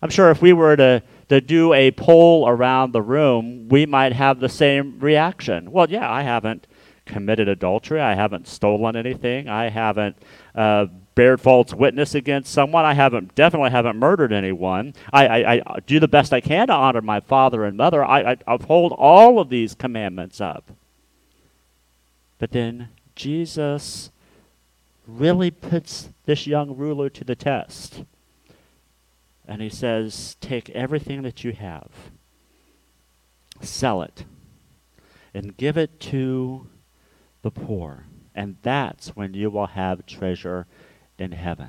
I'm 0.00 0.08
sure 0.08 0.30
if 0.30 0.40
we 0.40 0.54
were 0.54 0.76
to, 0.76 1.02
to 1.28 1.42
do 1.42 1.74
a 1.74 1.90
poll 1.90 2.48
around 2.48 2.92
the 2.92 3.02
room, 3.02 3.68
we 3.68 3.84
might 3.84 4.14
have 4.14 4.40
the 4.40 4.48
same 4.48 4.98
reaction. 4.98 5.70
Well, 5.72 5.90
yeah, 5.90 6.10
I 6.10 6.22
haven't 6.22 6.66
committed 7.06 7.48
adultery. 7.48 8.00
I 8.00 8.14
haven't 8.14 8.46
stolen 8.46 8.96
anything. 8.96 9.48
I 9.48 9.70
haven't 9.70 10.16
uh, 10.54 10.86
bared 11.14 11.40
false 11.40 11.72
witness 11.72 12.14
against 12.14 12.52
someone. 12.52 12.84
I 12.84 12.92
haven't 12.92 13.34
definitely 13.34 13.70
haven't 13.70 13.96
murdered 13.96 14.32
anyone. 14.32 14.92
I, 15.12 15.26
I, 15.26 15.52
I 15.54 15.80
do 15.86 15.98
the 15.98 16.08
best 16.08 16.32
I 16.32 16.40
can 16.40 16.66
to 16.66 16.74
honor 16.74 17.00
my 17.00 17.20
father 17.20 17.64
and 17.64 17.76
mother. 17.76 18.04
I, 18.04 18.32
I 18.32 18.36
uphold 18.46 18.92
all 18.92 19.38
of 19.38 19.48
these 19.48 19.74
commandments 19.74 20.40
up. 20.40 20.70
But 22.38 22.50
then 22.50 22.90
Jesus 23.14 24.10
really 25.06 25.50
puts 25.50 26.10
this 26.26 26.46
young 26.46 26.76
ruler 26.76 27.08
to 27.08 27.24
the 27.24 27.36
test. 27.36 28.04
And 29.48 29.62
he 29.62 29.70
says, 29.70 30.36
Take 30.40 30.68
everything 30.70 31.22
that 31.22 31.44
you 31.44 31.52
have, 31.52 31.88
sell 33.60 34.02
it, 34.02 34.24
and 35.32 35.56
give 35.56 35.78
it 35.78 36.00
to 36.00 36.66
the 37.46 37.60
poor. 37.60 38.06
And 38.34 38.56
that's 38.62 39.10
when 39.10 39.32
you 39.32 39.50
will 39.50 39.68
have 39.68 40.04
treasure 40.04 40.66
in 41.16 41.30
heaven. 41.30 41.68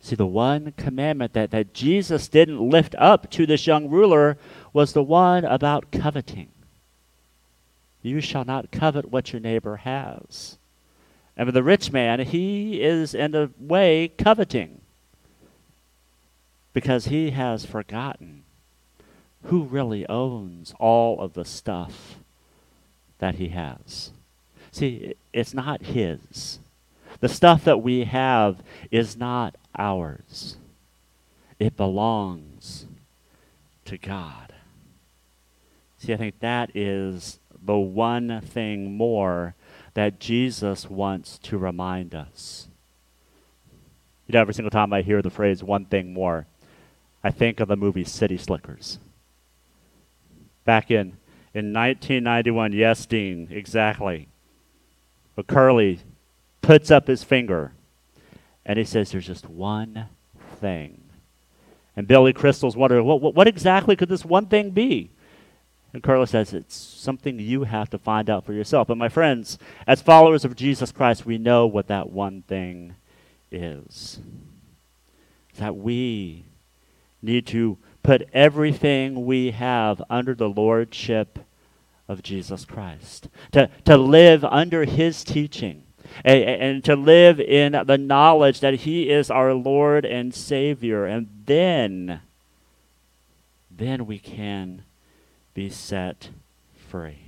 See, 0.00 0.16
the 0.16 0.26
one 0.26 0.72
commandment 0.78 1.34
that, 1.34 1.50
that 1.50 1.74
Jesus 1.74 2.28
didn't 2.28 2.70
lift 2.70 2.94
up 2.96 3.30
to 3.32 3.44
this 3.44 3.66
young 3.66 3.90
ruler 3.90 4.38
was 4.72 4.94
the 4.94 5.02
one 5.02 5.44
about 5.44 5.92
coveting. 5.92 6.48
You 8.00 8.22
shall 8.22 8.46
not 8.46 8.72
covet 8.72 9.10
what 9.10 9.34
your 9.34 9.40
neighbor 9.40 9.76
has. 9.76 10.56
And 11.36 11.46
for 11.46 11.52
the 11.52 11.62
rich 11.62 11.92
man, 11.92 12.20
he 12.20 12.80
is 12.80 13.14
in 13.14 13.34
a 13.34 13.50
way 13.60 14.12
coveting 14.16 14.80
because 16.72 17.06
he 17.06 17.32
has 17.32 17.66
forgotten 17.66 18.44
who 19.44 19.64
really 19.64 20.06
owns 20.08 20.72
all 20.78 21.20
of 21.20 21.34
the 21.34 21.44
stuff 21.44 22.16
that 23.18 23.34
he 23.34 23.48
has. 23.48 24.10
See, 24.72 25.14
it's 25.32 25.54
not 25.54 25.82
His. 25.82 26.58
The 27.20 27.28
stuff 27.28 27.62
that 27.64 27.82
we 27.82 28.04
have 28.04 28.62
is 28.90 29.16
not 29.16 29.54
ours, 29.78 30.56
it 31.58 31.76
belongs 31.76 32.86
to 33.84 33.96
God. 33.96 34.52
See, 35.98 36.12
I 36.12 36.16
think 36.16 36.40
that 36.40 36.74
is 36.74 37.38
the 37.64 37.76
one 37.76 38.40
thing 38.40 38.96
more 38.96 39.54
that 39.94 40.18
Jesus 40.18 40.90
wants 40.90 41.38
to 41.38 41.58
remind 41.58 42.14
us. 42.14 42.66
You 44.26 44.32
know, 44.32 44.40
every 44.40 44.54
single 44.54 44.70
time 44.70 44.92
I 44.92 45.02
hear 45.02 45.22
the 45.22 45.30
phrase 45.30 45.62
one 45.62 45.84
thing 45.84 46.12
more, 46.12 46.46
I 47.22 47.30
think 47.30 47.60
of 47.60 47.68
the 47.68 47.76
movie 47.76 48.04
City 48.04 48.36
Slickers. 48.36 48.98
Back 50.64 50.90
in 50.90 51.18
In 51.54 51.72
1991, 51.72 52.72
yes, 52.72 53.04
Dean, 53.04 53.46
exactly. 53.50 54.28
But 55.34 55.46
Curly 55.46 56.00
puts 56.60 56.90
up 56.90 57.06
his 57.06 57.24
finger 57.24 57.72
and 58.64 58.78
he 58.78 58.84
says, 58.84 59.10
There's 59.10 59.26
just 59.26 59.48
one 59.48 60.06
thing. 60.60 61.02
And 61.96 62.08
Billy 62.08 62.32
Crystal's 62.32 62.76
wondering, 62.76 63.04
what, 63.04 63.20
what, 63.20 63.34
what 63.34 63.48
exactly 63.48 63.96
could 63.96 64.08
this 64.08 64.24
one 64.24 64.46
thing 64.46 64.70
be? 64.70 65.10
And 65.92 66.02
Curly 66.02 66.26
says, 66.26 66.52
It's 66.52 66.76
something 66.76 67.38
you 67.38 67.64
have 67.64 67.90
to 67.90 67.98
find 67.98 68.30
out 68.30 68.44
for 68.44 68.52
yourself. 68.52 68.88
But 68.88 68.98
my 68.98 69.08
friends, 69.08 69.58
as 69.86 70.00
followers 70.00 70.44
of 70.44 70.56
Jesus 70.56 70.92
Christ, 70.92 71.26
we 71.26 71.38
know 71.38 71.66
what 71.66 71.88
that 71.88 72.10
one 72.10 72.42
thing 72.42 72.94
is. 73.50 74.20
That 75.58 75.76
we 75.76 76.44
need 77.20 77.46
to 77.48 77.76
put 78.02 78.28
everything 78.32 79.26
we 79.26 79.50
have 79.50 80.02
under 80.08 80.34
the 80.34 80.48
lordship 80.48 81.38
of 82.12 82.22
Jesus 82.22 82.64
Christ, 82.64 83.28
to, 83.50 83.68
to 83.84 83.96
live 83.96 84.44
under 84.44 84.84
his 84.84 85.24
teaching, 85.24 85.82
and, 86.24 86.42
and 86.44 86.84
to 86.84 86.94
live 86.94 87.40
in 87.40 87.72
the 87.86 87.98
knowledge 87.98 88.60
that 88.60 88.74
he 88.74 89.10
is 89.10 89.30
our 89.30 89.54
Lord 89.54 90.04
and 90.04 90.34
Savior. 90.34 91.06
And 91.06 91.28
then, 91.46 92.20
then 93.70 94.06
we 94.06 94.18
can 94.18 94.82
be 95.54 95.70
set 95.70 96.28
free. 96.88 97.18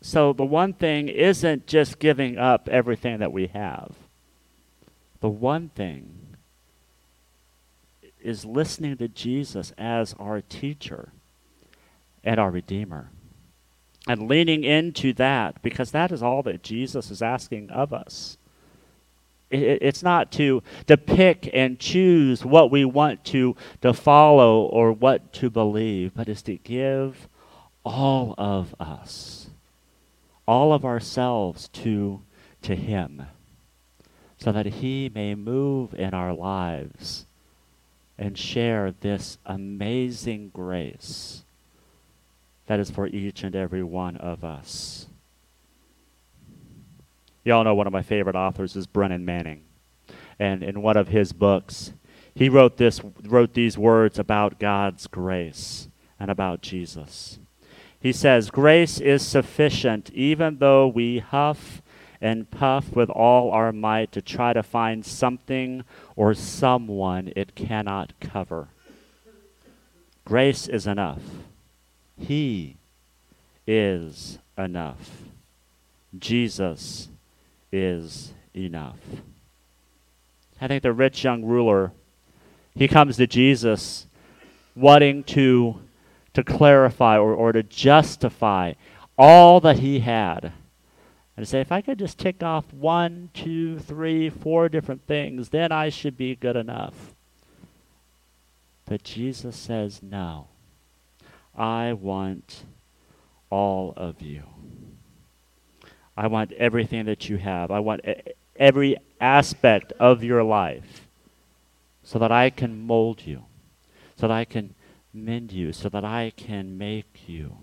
So 0.00 0.32
the 0.32 0.44
one 0.44 0.72
thing 0.72 1.08
isn't 1.08 1.68
just 1.68 2.00
giving 2.00 2.36
up 2.36 2.68
everything 2.68 3.20
that 3.20 3.32
we 3.32 3.46
have. 3.48 3.94
The 5.20 5.28
one 5.28 5.68
thing 5.68 6.36
is 8.20 8.44
listening 8.44 8.96
to 8.96 9.06
Jesus 9.06 9.72
as 9.78 10.14
our 10.18 10.40
teacher 10.40 11.12
and 12.24 12.38
our 12.38 12.50
Redeemer. 12.50 13.10
And 14.06 14.28
leaning 14.28 14.64
into 14.64 15.12
that, 15.14 15.62
because 15.62 15.92
that 15.92 16.10
is 16.10 16.22
all 16.22 16.42
that 16.42 16.62
Jesus 16.62 17.10
is 17.10 17.22
asking 17.22 17.70
of 17.70 17.92
us. 17.92 18.36
It's 19.50 20.02
not 20.02 20.32
to, 20.32 20.62
to 20.86 20.96
pick 20.96 21.50
and 21.52 21.78
choose 21.78 22.42
what 22.44 22.70
we 22.70 22.86
want 22.86 23.22
to, 23.26 23.54
to 23.82 23.92
follow 23.92 24.62
or 24.62 24.92
what 24.92 25.32
to 25.34 25.50
believe, 25.50 26.14
but 26.14 26.28
is 26.28 26.42
to 26.42 26.56
give 26.56 27.28
all 27.84 28.34
of 28.38 28.74
us, 28.80 29.50
all 30.48 30.72
of 30.72 30.86
ourselves 30.86 31.68
to, 31.68 32.22
to 32.62 32.74
Him, 32.74 33.26
so 34.38 34.52
that 34.52 34.66
He 34.66 35.10
may 35.14 35.34
move 35.34 35.92
in 35.94 36.14
our 36.14 36.32
lives 36.32 37.26
and 38.16 38.38
share 38.38 38.94
this 39.00 39.36
amazing 39.44 40.50
grace 40.54 41.41
that 42.66 42.80
is 42.80 42.90
for 42.90 43.06
each 43.06 43.42
and 43.42 43.54
every 43.54 43.82
one 43.82 44.16
of 44.16 44.44
us. 44.44 45.06
Y'all 47.44 47.64
know 47.64 47.74
one 47.74 47.86
of 47.86 47.92
my 47.92 48.02
favorite 48.02 48.36
authors 48.36 48.76
is 48.76 48.86
Brennan 48.86 49.24
Manning. 49.24 49.64
And 50.38 50.62
in 50.62 50.82
one 50.82 50.96
of 50.96 51.08
his 51.08 51.32
books, 51.32 51.92
he 52.34 52.48
wrote 52.48 52.76
this 52.76 53.00
wrote 53.24 53.54
these 53.54 53.76
words 53.76 54.18
about 54.18 54.58
God's 54.58 55.06
grace 55.06 55.88
and 56.18 56.30
about 56.30 56.62
Jesus. 56.62 57.38
He 58.00 58.12
says, 58.12 58.50
"Grace 58.50 59.00
is 59.00 59.22
sufficient 59.26 60.10
even 60.14 60.58
though 60.58 60.88
we 60.88 61.18
huff 61.18 61.82
and 62.22 62.48
puff 62.50 62.94
with 62.94 63.10
all 63.10 63.50
our 63.50 63.72
might 63.72 64.12
to 64.12 64.22
try 64.22 64.52
to 64.52 64.62
find 64.62 65.04
something 65.04 65.84
or 66.14 66.32
someone 66.32 67.32
it 67.34 67.56
cannot 67.56 68.12
cover. 68.20 68.68
Grace 70.24 70.68
is 70.68 70.86
enough. 70.86 71.20
He 72.18 72.76
is 73.66 74.38
enough. 74.56 75.10
Jesus 76.18 77.08
is 77.70 78.32
enough. 78.54 78.98
I 80.60 80.68
think 80.68 80.82
the 80.82 80.92
rich 80.92 81.24
young 81.24 81.44
ruler, 81.44 81.92
he 82.74 82.86
comes 82.86 83.16
to 83.16 83.26
Jesus 83.26 84.06
wanting 84.76 85.24
to, 85.24 85.80
to 86.34 86.44
clarify 86.44 87.18
or, 87.18 87.34
or 87.34 87.52
to 87.52 87.62
justify 87.62 88.74
all 89.18 89.60
that 89.60 89.80
he 89.80 90.00
had 90.00 90.52
and 91.36 91.48
say, 91.48 91.60
if 91.60 91.72
I 91.72 91.80
could 91.80 91.98
just 91.98 92.18
tick 92.18 92.42
off 92.42 92.72
one, 92.72 93.30
two, 93.32 93.78
three, 93.78 94.28
four 94.28 94.68
different 94.68 95.06
things, 95.06 95.48
then 95.48 95.72
I 95.72 95.88
should 95.88 96.16
be 96.16 96.36
good 96.36 96.56
enough. 96.56 97.14
But 98.84 99.02
Jesus 99.02 99.56
says, 99.56 100.02
no. 100.02 100.48
I 101.56 101.92
want 101.92 102.64
all 103.50 103.92
of 103.96 104.22
you. 104.22 104.42
I 106.16 106.26
want 106.26 106.52
everything 106.52 107.06
that 107.06 107.28
you 107.28 107.36
have. 107.38 107.70
I 107.70 107.80
want 107.80 108.02
every 108.56 108.96
aspect 109.20 109.92
of 109.98 110.22
your 110.22 110.42
life 110.42 111.06
so 112.02 112.18
that 112.18 112.32
I 112.32 112.50
can 112.50 112.86
mold 112.86 113.22
you, 113.24 113.44
so 114.16 114.28
that 114.28 114.34
I 114.34 114.44
can 114.44 114.74
mend 115.14 115.52
you, 115.52 115.72
so 115.72 115.88
that 115.88 116.04
I 116.04 116.32
can 116.36 116.76
make 116.76 117.28
you 117.28 117.56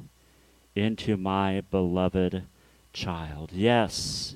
into 0.76 1.18
my 1.18 1.62
beloved 1.70 2.44
child. 2.94 3.52
Yes, 3.52 4.36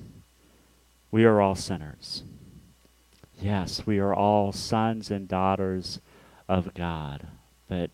we 1.10 1.24
are 1.24 1.40
all 1.40 1.54
sinners. 1.54 2.22
Yes, 3.40 3.86
we 3.86 3.98
are 3.98 4.14
all 4.14 4.52
sons 4.52 5.10
and 5.10 5.28
daughters 5.28 6.00
of 6.48 6.74
God. 6.74 7.26
But 7.68 7.90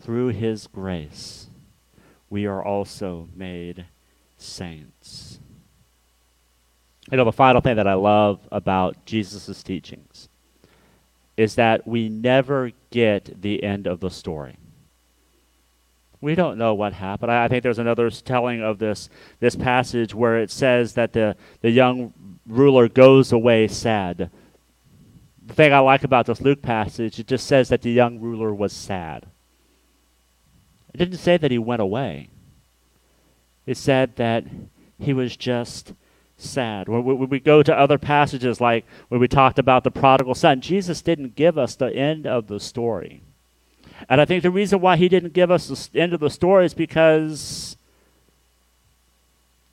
through 0.00 0.28
His 0.28 0.66
grace, 0.66 1.46
we 2.30 2.46
are 2.46 2.62
also 2.62 3.28
made 3.34 3.86
saints. 4.36 5.38
You 7.10 7.16
know, 7.16 7.24
the 7.24 7.32
final 7.32 7.60
thing 7.60 7.76
that 7.76 7.86
I 7.86 7.94
love 7.94 8.40
about 8.50 9.04
Jesus' 9.06 9.62
teachings 9.62 10.28
is 11.36 11.54
that 11.54 11.86
we 11.86 12.08
never 12.08 12.72
get 12.90 13.42
the 13.42 13.62
end 13.62 13.86
of 13.86 14.00
the 14.00 14.10
story. 14.10 14.56
We 16.20 16.34
don't 16.34 16.58
know 16.58 16.74
what 16.74 16.94
happened. 16.94 17.30
I, 17.30 17.44
I 17.44 17.48
think 17.48 17.62
there's 17.62 17.78
another 17.78 18.10
telling 18.10 18.62
of 18.62 18.78
this 18.78 19.08
this 19.38 19.54
passage 19.54 20.14
where 20.14 20.38
it 20.38 20.50
says 20.50 20.94
that 20.94 21.12
the, 21.12 21.36
the 21.60 21.70
young 21.70 22.12
ruler 22.46 22.88
goes 22.88 23.32
away 23.32 23.68
sad. 23.68 24.30
The 25.46 25.54
thing 25.54 25.72
I 25.72 25.78
like 25.78 26.02
about 26.02 26.26
this 26.26 26.40
Luke 26.40 26.62
passage, 26.62 27.20
it 27.20 27.28
just 27.28 27.46
says 27.46 27.68
that 27.68 27.82
the 27.82 27.92
young 27.92 28.18
ruler 28.18 28.52
was 28.52 28.72
sad. 28.72 29.26
It 30.96 31.04
didn't 31.04 31.18
say 31.18 31.36
that 31.36 31.50
he 31.50 31.58
went 31.58 31.82
away. 31.82 32.30
It 33.66 33.76
said 33.76 34.16
that 34.16 34.44
he 34.98 35.12
was 35.12 35.36
just 35.36 35.92
sad. 36.38 36.88
When 36.88 37.28
we, 37.28 37.38
go 37.38 37.62
to 37.62 37.78
other 37.78 37.98
passages, 37.98 38.62
like 38.62 38.86
when 39.08 39.20
we 39.20 39.28
talked 39.28 39.58
about 39.58 39.84
the 39.84 39.90
prodigal 39.90 40.34
son, 40.34 40.62
Jesus 40.62 41.02
didn't 41.02 41.36
give 41.36 41.58
us 41.58 41.74
the 41.74 41.94
end 41.94 42.26
of 42.26 42.46
the 42.46 42.58
story. 42.58 43.20
And 44.08 44.22
I 44.22 44.24
think 44.24 44.42
the 44.42 44.50
reason 44.50 44.80
why 44.80 44.96
he 44.96 45.10
didn't 45.10 45.34
give 45.34 45.50
us 45.50 45.68
the 45.88 46.00
end 46.00 46.14
of 46.14 46.20
the 46.20 46.30
story 46.30 46.64
is 46.64 46.72
because 46.72 47.76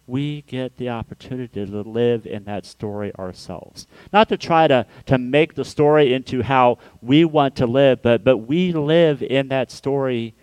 we 0.06 0.42
get 0.42 0.76
the 0.76 0.90
opportunity 0.90 1.66
to 1.66 1.84
live 1.84 2.28
in 2.28 2.44
that 2.44 2.66
story 2.66 3.16
ourselves. 3.16 3.88
Not 4.12 4.28
to 4.28 4.36
try 4.36 4.68
to, 4.68 4.86
to 5.06 5.18
make 5.18 5.56
the 5.56 5.64
story 5.64 6.14
into 6.14 6.42
how 6.42 6.80
we 7.02 7.24
want 7.24 7.56
to 7.56 7.66
live, 7.66 8.02
but, 8.02 8.26
but 8.26 8.40
we 8.40 8.74
live 8.74 9.24
in 9.24 9.48
that 9.48 9.72
story 9.72 10.34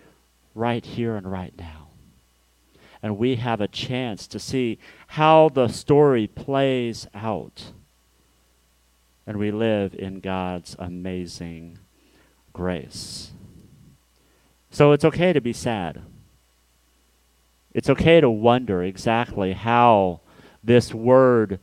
right 0.53 0.85
here 0.85 1.15
and 1.15 1.31
right 1.31 1.53
now. 1.57 1.87
And 3.03 3.17
we 3.17 3.37
have 3.37 3.61
a 3.61 3.67
chance 3.67 4.27
to 4.27 4.39
see 4.39 4.77
how 5.07 5.49
the 5.49 5.67
story 5.67 6.27
plays 6.27 7.07
out. 7.13 7.71
And 9.25 9.37
we 9.37 9.51
live 9.51 9.95
in 9.95 10.19
God's 10.19 10.75
amazing 10.77 11.79
grace. 12.53 13.31
So 14.69 14.91
it's 14.91 15.05
okay 15.05 15.33
to 15.33 15.41
be 15.41 15.53
sad. 15.53 16.01
It's 17.73 17.89
okay 17.89 18.21
to 18.21 18.29
wonder 18.29 18.83
exactly 18.83 19.53
how 19.53 20.19
this 20.63 20.93
word 20.93 21.59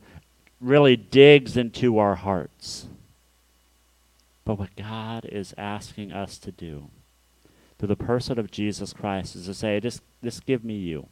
really 0.59 0.95
digs 0.95 1.55
into 1.55 1.99
our 1.99 2.15
hearts. 2.15 2.87
But 4.43 4.57
what 4.57 4.75
God 4.75 5.25
is 5.25 5.53
asking 5.57 6.11
us 6.11 6.37
to 6.39 6.51
do 6.51 6.89
through 7.79 7.87
the 7.87 7.95
person 7.95 8.37
of 8.37 8.51
Jesus 8.51 8.91
Christ 8.91 9.37
is 9.37 9.45
to 9.45 9.53
say, 9.53 9.79
just, 9.79 10.01
just 10.21 10.45
give 10.45 10.65
me 10.65 10.75
you. 10.75 11.07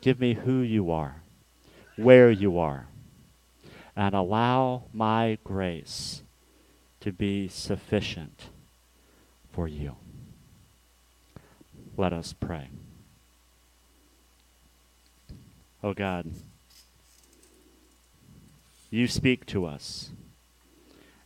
Give 0.00 0.20
me 0.20 0.34
who 0.34 0.60
you 0.60 0.92
are, 0.92 1.16
where 1.96 2.30
you 2.30 2.58
are, 2.58 2.86
and 3.96 4.14
allow 4.14 4.84
my 4.94 5.38
grace 5.42 6.22
to 7.00 7.12
be 7.12 7.48
sufficient 7.48 8.44
for 9.52 9.66
you. 9.66 9.96
Let 11.96 12.12
us 12.12 12.32
pray. 12.32 12.68
Oh 15.82 15.92
God, 15.92 16.30
you 18.90 19.08
speak 19.08 19.46
to 19.46 19.66
us, 19.66 20.10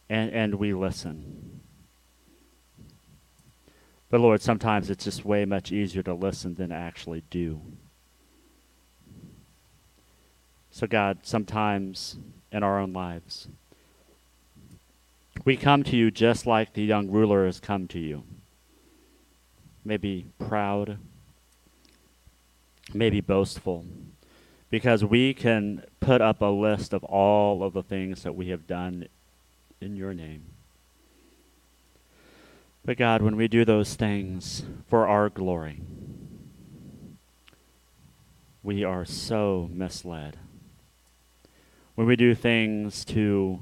and, 0.09 0.33
and 0.33 0.55
we 0.55 0.73
listen. 0.73 1.44
But 4.15 4.21
Lord, 4.21 4.43
sometimes 4.43 4.91
it's 4.91 5.03
just 5.03 5.25
way 5.25 5.45
much 5.45 5.73
easier 5.73 6.05
to 6.05 6.15
listen 6.15 6.55
than 6.55 6.69
to 6.69 6.77
actually 6.77 7.25
do. 7.31 7.61
So, 10.71 10.87
God, 10.87 11.19
sometimes 11.25 12.17
in 12.53 12.63
our 12.63 12.79
own 12.79 12.93
lives, 12.93 13.49
we 15.45 15.57
come 15.57 15.83
to 15.83 15.97
you 15.97 16.13
just 16.13 16.47
like 16.47 16.75
the 16.75 16.85
young 16.85 17.11
ruler 17.11 17.45
has 17.45 17.59
come 17.59 17.89
to 17.89 17.99
you. 17.99 18.23
Maybe 19.85 20.27
proud, 20.39 20.99
maybe 22.93 23.21
boastful, 23.21 23.85
because 24.71 25.05
we 25.05 25.35
can 25.35 25.83
put 25.99 26.21
up 26.21 26.41
a 26.41 26.45
list 26.45 26.93
of 26.93 27.03
all 27.03 27.65
of 27.65 27.73
the 27.73 27.83
things 27.83 28.23
that 28.23 28.37
we 28.37 28.51
have 28.51 28.69
done 28.69 29.09
in 29.81 29.97
your 29.97 30.15
name. 30.15 30.54
But 32.85 32.99
God, 32.99 33.23
when 33.23 33.37
we 33.37 33.49
do 33.49 33.65
those 33.65 33.95
things 33.95 34.63
for 34.89 35.09
our 35.09 35.31
glory, 35.31 35.81
we 38.63 38.85
are 38.85 39.07
so 39.07 39.71
misled. 39.73 40.39
When 41.95 42.07
we 42.07 42.17
do 42.17 42.35
things 42.35 43.05
to 43.07 43.61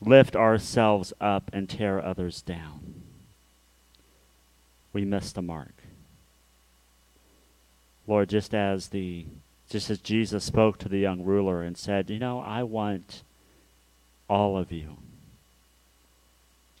lift 0.00 0.36
ourselves 0.36 1.12
up 1.20 1.50
and 1.52 1.70
tear 1.70 2.04
others 2.04 2.42
down, 2.42 3.02
we 4.92 5.04
miss 5.04 5.32
the 5.32 5.42
mark. 5.42 5.74
Lord, 8.06 8.28
just 8.28 8.54
as 8.54 8.88
the 8.88 9.26
just 9.68 9.88
as 9.88 10.00
Jesus 10.00 10.44
spoke 10.44 10.78
to 10.78 10.88
the 10.88 10.98
young 10.98 11.22
ruler 11.22 11.62
and 11.62 11.78
said, 11.78 12.10
"You 12.10 12.18
know, 12.18 12.40
I 12.40 12.64
want 12.64 13.22
all 14.28 14.58
of 14.58 14.72
you. 14.72 14.96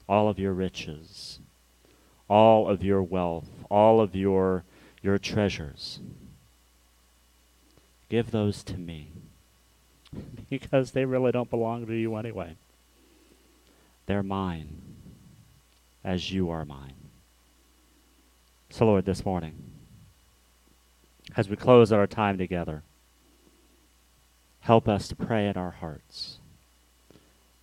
All 0.08 0.28
of 0.28 0.40
your 0.40 0.52
riches, 0.52 1.38
all 2.30 2.66
of 2.66 2.82
your 2.82 3.02
wealth, 3.02 3.50
all 3.68 4.00
of 4.00 4.16
your 4.16 4.64
your 5.02 5.18
treasures. 5.18 6.00
Give 8.08 8.30
those 8.30 8.64
to 8.64 8.78
me." 8.78 9.10
because 10.50 10.92
they 10.92 11.04
really 11.04 11.32
don't 11.32 11.50
belong 11.50 11.86
to 11.86 11.94
you 11.94 12.16
anyway. 12.16 12.56
They're 14.06 14.22
mine 14.22 14.68
as 16.04 16.32
you 16.32 16.50
are 16.50 16.64
mine. 16.64 16.94
So, 18.70 18.86
Lord, 18.86 19.04
this 19.04 19.24
morning, 19.24 19.54
as 21.36 21.48
we 21.48 21.56
close 21.56 21.92
our 21.92 22.06
time 22.06 22.38
together, 22.38 22.82
help 24.60 24.88
us 24.88 25.08
to 25.08 25.16
pray 25.16 25.48
in 25.48 25.56
our 25.56 25.72
hearts. 25.72 26.38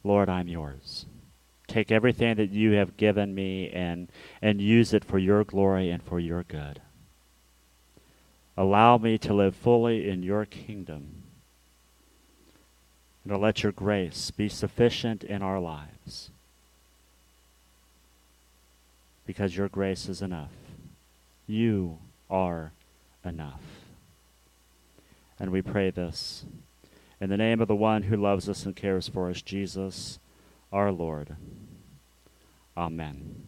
Lord, 0.04 0.30
I'm 0.30 0.48
yours. 0.48 1.06
Take 1.68 1.92
everything 1.92 2.36
that 2.36 2.52
you 2.52 2.72
have 2.74 2.98
given 2.98 3.36
me 3.36 3.70
and, 3.70 4.08
and 4.42 4.62
use 4.62 4.94
it 4.94 5.04
for 5.04 5.20
your 5.20 5.44
glory 5.44 5.90
and 5.90 6.02
for 6.02 6.20
your 6.20 6.44
good. 6.44 6.82
Allow 8.56 8.98
me 8.98 9.18
to 9.20 9.34
live 9.34 9.56
fully 9.56 10.10
in 10.10 10.24
your 10.24 10.46
kingdom 10.46 11.24
and 13.24 13.34
to 13.34 13.38
let 13.38 13.64
your 13.64 13.72
grace 13.72 14.32
be 14.32 14.50
sufficient 14.50 15.24
in 15.24 15.42
our 15.42 15.60
lives 15.60 16.32
because 19.26 19.58
your 19.58 19.68
grace 19.68 20.08
is 20.08 20.22
enough. 20.22 20.54
You 21.46 22.00
are 22.30 22.72
enough. 23.26 23.62
And 25.40 25.52
we 25.52 25.62
pray 25.62 25.92
this 25.92 26.46
in 27.20 27.30
the 27.30 27.38
name 27.38 27.62
of 27.62 27.68
the 27.68 27.76
one 27.76 28.04
who 28.04 28.16
loves 28.16 28.48
us 28.48 28.66
and 28.66 28.76
cares 28.76 29.08
for 29.08 29.30
us, 29.30 29.42
Jesus, 29.42 30.18
our 30.72 30.92
Lord. 30.92 31.38
Amen. 32.78 33.47